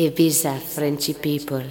Ibiza 0.00 0.54
Frenchy 0.54 1.12
People. 1.12 1.64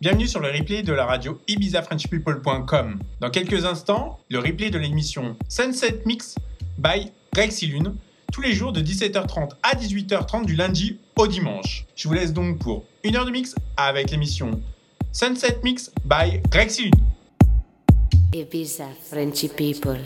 Bienvenue 0.00 0.26
sur 0.26 0.40
le 0.40 0.48
replay 0.48 0.82
de 0.82 0.92
la 0.92 1.06
radio 1.06 1.40
ibizafrenchpeople.com. 1.46 2.98
Dans 3.20 3.30
quelques 3.30 3.64
instants, 3.64 4.18
le 4.28 4.40
replay 4.40 4.70
de 4.70 4.78
l'émission 4.78 5.36
Sunset 5.48 6.02
Mix 6.04 6.34
by 6.78 7.12
Greg 7.32 7.52
Silune, 7.52 7.94
tous 8.32 8.40
les 8.40 8.54
jours 8.54 8.72
de 8.72 8.80
17h30 8.80 9.50
à 9.62 9.76
18h30 9.76 10.46
du 10.46 10.56
lundi 10.56 10.98
au 11.14 11.28
dimanche. 11.28 11.86
Je 11.94 12.08
vous 12.08 12.14
laisse 12.14 12.32
donc 12.32 12.58
pour 12.58 12.84
une 13.04 13.14
heure 13.14 13.24
de 13.24 13.30
mix 13.30 13.54
avec 13.76 14.10
l'émission 14.10 14.60
Sunset 15.12 15.60
Mix 15.62 15.92
by 16.04 16.40
Greg 16.50 16.70
Silune. 16.70 16.90
Ibiza 18.32 18.88
Frenchy 19.08 19.46
People. 19.46 20.00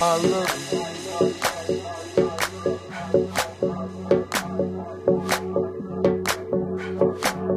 alıp 0.00 0.50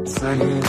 Seni 0.07 0.68